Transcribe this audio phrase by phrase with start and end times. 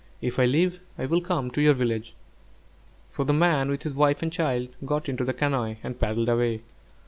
[0.19, 2.15] If I live, I will come to your village."
[3.07, 6.61] So the man with his wife and child got into the canoe and paddled away.